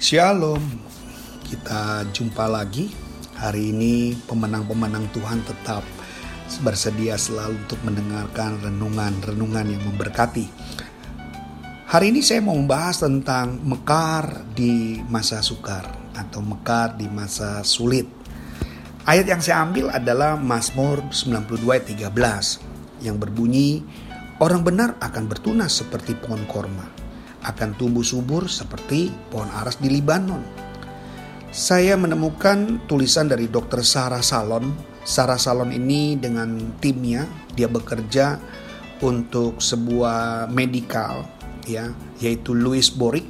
[0.00, 0.64] Shalom,
[1.44, 2.88] kita jumpa lagi.
[3.36, 5.84] Hari ini pemenang-pemenang Tuhan tetap
[6.64, 10.48] bersedia selalu untuk mendengarkan renungan-renungan yang memberkati.
[11.84, 15.84] Hari ini saya mau membahas tentang mekar di masa sukar
[16.16, 18.08] atau mekar di masa sulit.
[19.04, 23.84] Ayat yang saya ambil adalah Mazmur 92 ayat 13 yang berbunyi,
[24.40, 26.88] Orang benar akan bertunas seperti pohon korma,
[27.44, 30.42] akan tumbuh subur seperti pohon aras di Libanon.
[31.50, 33.82] Saya menemukan tulisan dari Dr.
[33.82, 34.70] Sarah Salon.
[35.02, 37.26] Sarah Salon ini dengan timnya
[37.56, 38.38] dia bekerja
[39.02, 41.26] untuk sebuah medical
[41.66, 41.90] ya,
[42.22, 43.26] yaitu Louis Borik.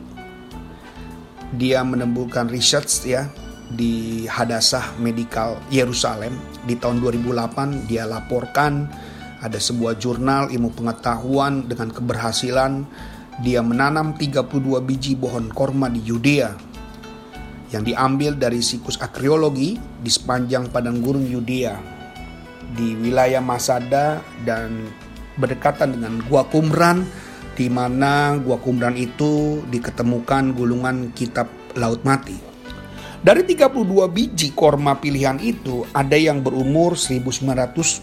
[1.57, 3.27] Dia menemukan research ya
[3.71, 6.35] di Hadassah Medical Yerusalem
[6.67, 8.91] di tahun 2008 dia laporkan
[9.41, 12.85] ada sebuah jurnal ilmu pengetahuan dengan keberhasilan
[13.41, 16.53] dia menanam 32 biji pohon korma di Yudea
[17.73, 21.75] yang diambil dari sikus akriologi di sepanjang padang gurun Yudea
[22.77, 24.91] di wilayah Masada dan
[25.41, 27.07] berdekatan dengan Gua Kumran
[27.57, 32.37] di mana Gua Kumran itu diketemukan gulungan kitab Laut Mati.
[33.21, 38.01] Dari 32 biji korma pilihan itu ada yang berumur 1900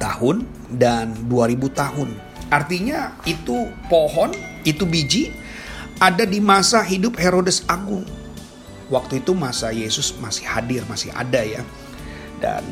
[0.00, 2.08] tahun dan 2000 tahun.
[2.46, 4.30] Artinya itu pohon,
[4.62, 5.34] itu biji
[5.98, 8.06] ada di masa hidup Herodes Agung.
[8.86, 11.62] Waktu itu masa Yesus masih hadir, masih ada ya.
[12.38, 12.62] Dan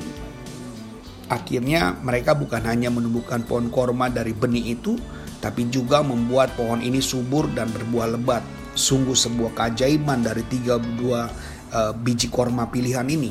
[1.27, 4.95] akhirnya mereka bukan hanya menumbuhkan pohon korma dari benih itu,
[5.43, 8.47] tapi juga membuat pohon ini subur dan berbuah lebat.
[8.79, 11.27] Sungguh sebuah keajaiban dari 32 uh,
[11.75, 13.31] eh, biji korma pilihan ini.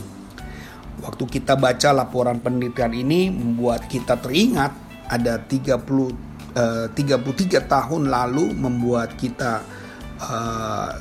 [1.04, 4.72] Waktu kita baca laporan penelitian ini membuat kita teringat
[5.08, 9.62] ada 30 uh, 33 tahun lalu membuat kita
[10.22, 10.92] uh,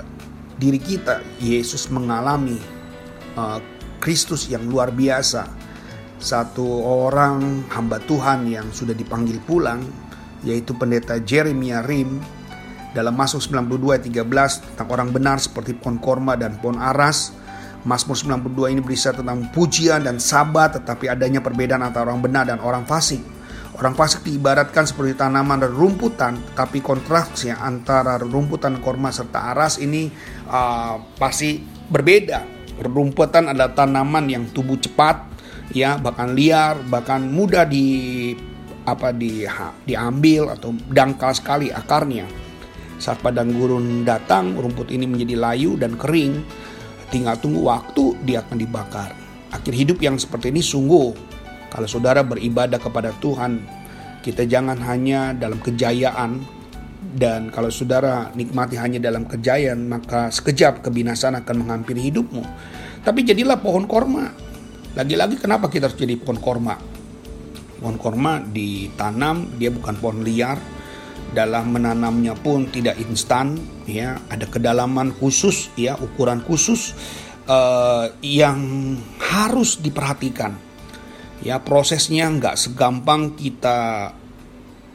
[0.56, 2.58] diri kita Yesus mengalami
[3.36, 3.58] uh,
[4.02, 5.48] Kristus yang luar biasa.
[6.22, 9.82] Satu orang hamba Tuhan yang sudah dipanggil pulang
[10.46, 12.18] yaitu pendeta Jeremia Rim
[12.94, 17.34] dalam masuk 92 ayat 13 tentang orang benar seperti pohon korma dan pohon aras
[17.82, 22.62] Mazmur 92 ini berisi tentang pujian dan sabat tetapi adanya perbedaan antara orang benar dan
[22.62, 23.18] orang fasik.
[23.82, 30.06] Orang fasik diibaratkan seperti tanaman dan rumputan, tapi kontrasnya antara rumputan korma serta aras ini
[30.46, 31.58] uh, pasti
[31.90, 32.46] berbeda.
[32.78, 35.26] Rumputan adalah tanaman yang tumbuh cepat,
[35.74, 38.30] ya bahkan liar, bahkan mudah di
[38.86, 39.50] apa di
[39.82, 42.30] diambil atau dangkal sekali akarnya.
[43.02, 46.38] Saat padang gurun datang, rumput ini menjadi layu dan kering
[47.12, 49.12] Tinggal tunggu waktu dia akan dibakar.
[49.52, 51.31] Akhir hidup yang seperti ini sungguh
[51.72, 53.64] kalau saudara beribadah kepada Tuhan,
[54.20, 56.44] kita jangan hanya dalam kejayaan
[57.16, 62.44] dan kalau saudara nikmati hanya dalam kejayaan, maka sekejap kebinasaan akan menghampiri hidupmu.
[63.00, 64.28] Tapi jadilah pohon korma.
[64.92, 66.76] Lagi-lagi kenapa kita harus jadi pohon korma?
[67.80, 70.60] Pohon korma ditanam, dia bukan pohon liar,
[71.32, 73.56] dalam menanamnya pun tidak instan
[73.88, 76.92] ya ada kedalaman khusus ya ukuran khusus
[77.48, 78.60] uh, yang
[79.16, 80.52] harus diperhatikan
[81.42, 84.10] ya prosesnya nggak segampang kita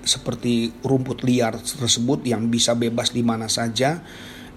[0.08, 4.02] seperti rumput liar tersebut yang bisa bebas di mana saja.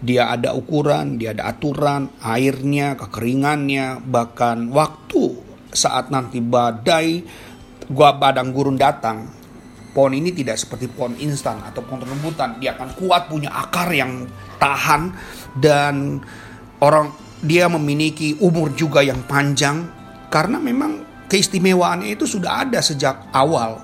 [0.00, 5.36] Dia ada ukuran dia ada aturan airnya kekeringannya bahkan waktu
[5.76, 7.20] saat nanti badai
[7.92, 9.28] gua badang gurun datang
[9.92, 14.24] pohon ini tidak seperti pohon instan atau pohon rembutan dia akan kuat punya akar yang
[14.56, 15.12] tahan
[15.60, 16.24] dan
[16.80, 20.00] orang dia memiliki umur juga yang panjang.
[20.30, 23.80] Karena memang keistimewaannya itu sudah ada sejak awal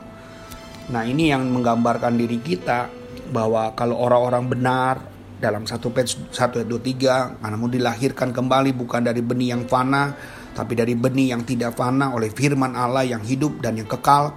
[0.90, 2.90] nah ini yang menggambarkan diri kita
[3.30, 4.94] bahwa kalau orang-orang benar
[5.38, 10.10] dalam satu page 1 2 3 karena mau dilahirkan kembali bukan dari benih yang fana
[10.56, 14.34] tapi dari benih yang tidak fana oleh firman Allah yang hidup dan yang kekal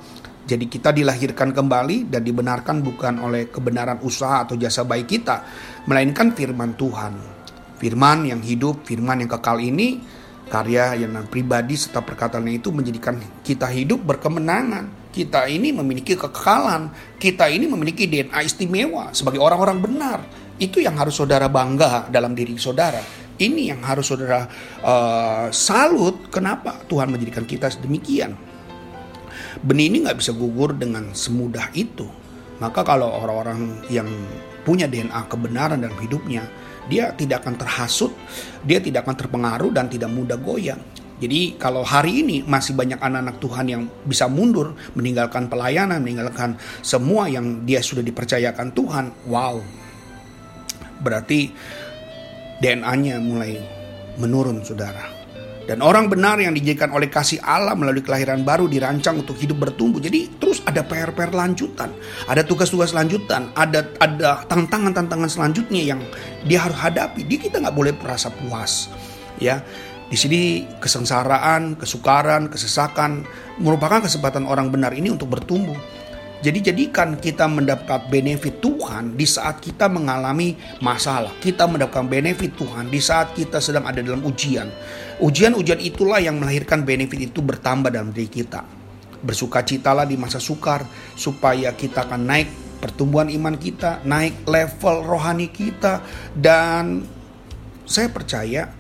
[0.50, 5.46] jadi kita dilahirkan kembali dan dibenarkan bukan oleh kebenaran usaha atau jasa baik kita,
[5.86, 7.14] melainkan firman Tuhan.
[7.78, 10.02] Firman yang hidup, firman yang kekal ini,
[10.50, 14.98] karya yang pribadi serta perkataannya itu menjadikan kita hidup berkemenangan.
[15.10, 20.20] Kita ini memiliki kekekalan, kita ini memiliki DNA istimewa sebagai orang-orang benar.
[20.62, 23.02] Itu yang harus saudara bangga dalam diri saudara.
[23.40, 24.46] Ini yang harus saudara
[24.86, 26.30] uh, salut.
[26.30, 28.50] Kenapa Tuhan menjadikan kita sedemikian?
[29.60, 32.08] benih ini nggak bisa gugur dengan semudah itu.
[32.60, 34.08] Maka kalau orang-orang yang
[34.68, 36.44] punya DNA kebenaran dalam hidupnya,
[36.90, 38.12] dia tidak akan terhasut,
[38.66, 40.82] dia tidak akan terpengaruh dan tidak mudah goyang.
[41.20, 47.28] Jadi kalau hari ini masih banyak anak-anak Tuhan yang bisa mundur, meninggalkan pelayanan, meninggalkan semua
[47.28, 49.60] yang dia sudah dipercayakan Tuhan, wow.
[51.04, 51.52] Berarti
[52.64, 53.60] DNA-nya mulai
[54.16, 55.19] menurun saudara.
[55.70, 60.02] Dan orang benar yang dijadikan oleh kasih Allah melalui kelahiran baru dirancang untuk hidup bertumbuh.
[60.02, 61.94] Jadi terus ada PR-PR lanjutan,
[62.26, 66.02] ada tugas-tugas lanjutan, ada ada tantangan-tantangan selanjutnya yang
[66.50, 67.22] dia harus hadapi.
[67.22, 68.90] Dia kita nggak boleh merasa puas,
[69.38, 69.62] ya.
[70.10, 73.30] Di sini kesengsaraan, kesukaran, kesesakan
[73.62, 75.78] merupakan kesempatan orang benar ini untuk bertumbuh.
[76.40, 81.36] Jadi jadikan kita mendapat benefit Tuhan di saat kita mengalami masalah.
[81.44, 84.72] Kita mendapatkan benefit Tuhan di saat kita sedang ada dalam ujian.
[85.20, 88.64] Ujian-ujian itulah yang melahirkan benefit itu bertambah dalam diri kita.
[89.20, 90.88] Bersukacitalah di masa sukar
[91.20, 92.48] supaya kita akan naik
[92.80, 96.00] pertumbuhan iman kita, naik level rohani kita
[96.40, 97.04] dan
[97.84, 98.72] saya percaya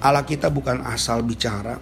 [0.00, 1.76] Allah kita bukan asal bicara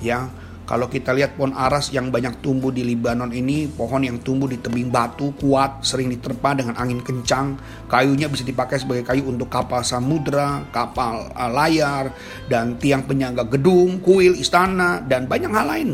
[0.00, 0.28] ya
[0.66, 4.58] kalau kita lihat pohon aras yang banyak tumbuh di Libanon ini, pohon yang tumbuh di
[4.58, 7.54] tebing batu kuat, sering diterpa dengan angin kencang.
[7.86, 12.10] Kayunya bisa dipakai sebagai kayu untuk kapal samudra, kapal uh, layar,
[12.50, 15.90] dan tiang penyangga gedung, kuil, istana, dan banyak hal lain.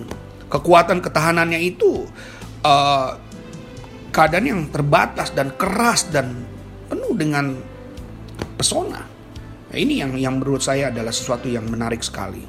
[0.49, 2.09] Kekuatan ketahanannya itu
[2.65, 3.13] uh,
[4.09, 6.49] keadaan yang terbatas dan keras dan
[6.89, 7.61] penuh dengan
[8.57, 9.05] pesona.
[9.69, 12.41] Nah, ini yang yang menurut saya adalah sesuatu yang menarik sekali.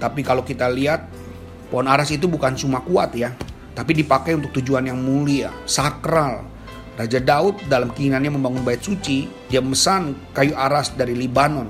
[0.00, 1.13] Tapi kalau kita lihat
[1.74, 3.34] Pohon aras itu bukan cuma kuat ya,
[3.74, 6.46] tapi dipakai untuk tujuan yang mulia, sakral.
[6.94, 11.66] Raja Daud dalam keinginannya membangun bait suci, dia memesan kayu aras dari Libanon.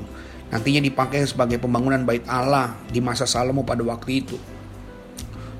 [0.53, 4.37] Nantinya dipakai sebagai pembangunan bait Allah di masa Salomo pada waktu itu.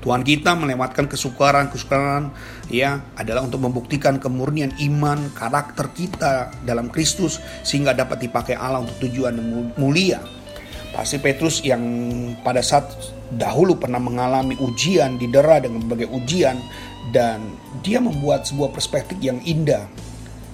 [0.05, 2.29] Tuhan kita melewatkan kesukaran-kesukaran
[2.69, 9.09] ya adalah untuk membuktikan kemurnian iman karakter kita dalam Kristus sehingga dapat dipakai Allah untuk
[9.09, 9.41] tujuan
[9.73, 10.21] mulia.
[10.93, 11.81] Pasti Petrus yang
[12.45, 12.93] pada saat
[13.35, 16.57] dahulu pernah mengalami ujian, didera dengan berbagai ujian
[17.11, 17.43] dan
[17.83, 19.85] dia membuat sebuah perspektif yang indah.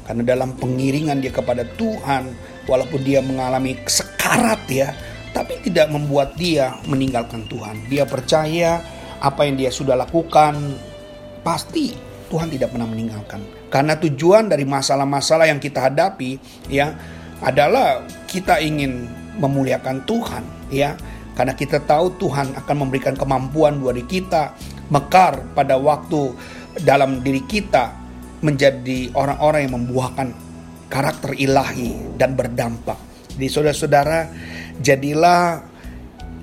[0.05, 2.33] Karena dalam pengiringan dia kepada Tuhan,
[2.65, 4.91] walaupun dia mengalami sekarat ya,
[5.31, 7.87] tapi tidak membuat dia meninggalkan Tuhan.
[7.87, 8.83] Dia percaya
[9.21, 10.57] apa yang dia sudah lakukan
[11.45, 11.95] pasti
[12.27, 13.43] Tuhan tidak pernah meninggalkan.
[13.71, 16.91] Karena tujuan dari masalah-masalah yang kita hadapi ya
[17.39, 19.07] adalah kita ingin
[19.39, 20.95] memuliakan Tuhan ya
[21.33, 24.55] karena kita tahu Tuhan akan memberikan kemampuan buat kita
[24.91, 26.35] mekar pada waktu
[26.83, 27.95] dalam diri kita
[28.43, 30.27] menjadi orang-orang yang membuahkan
[30.91, 32.99] karakter ilahi dan berdampak.
[33.31, 34.27] Jadi saudara-saudara,
[34.83, 35.70] jadilah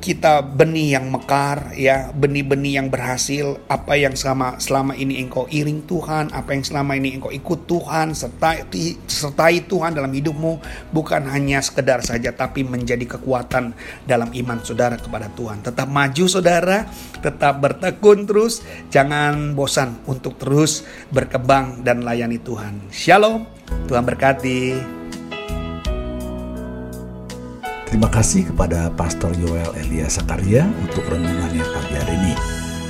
[0.08, 5.84] kita benih yang mekar ya benih-benih yang berhasil apa yang selama selama ini engkau iring
[5.84, 8.64] Tuhan apa yang selama ini engkau ikut Tuhan sertai
[9.04, 10.64] sertai Tuhan dalam hidupmu
[10.96, 13.76] bukan hanya sekedar saja tapi menjadi kekuatan
[14.08, 15.60] dalam iman saudara kepada Tuhan.
[15.60, 16.88] Tetap maju saudara
[17.20, 22.88] tetap bertekun terus jangan bosan untuk terus berkembang dan layani Tuhan.
[22.88, 23.44] Shalom
[23.84, 24.97] Tuhan berkati
[27.98, 32.34] Terima kasih kepada Pastor Yoel Elia Sakaria untuk renungannya pagi hari ini.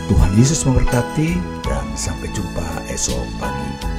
[0.05, 1.33] Tuhan Yesus memberkati
[1.65, 3.98] dan sampai jumpa esok pagi.